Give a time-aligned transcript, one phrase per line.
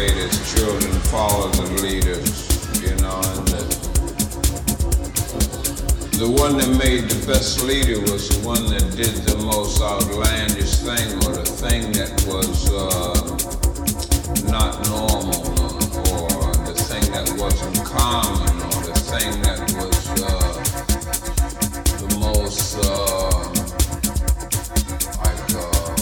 [0.00, 2.48] that as children, follow the leaders,
[2.80, 3.60] you know, and the,
[6.16, 10.76] the one that made the best leader was the one that did the most outlandish
[10.76, 13.12] thing or the thing that was uh,
[14.50, 15.44] not normal
[16.16, 20.52] or, or the thing that wasn't common or the thing that was uh,
[22.00, 23.36] the most uh,
[25.20, 26.00] like uh,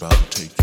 [0.00, 0.59] about to take